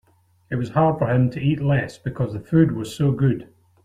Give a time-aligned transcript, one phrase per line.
[0.49, 3.47] It was hard for him to eat less because the food was so good.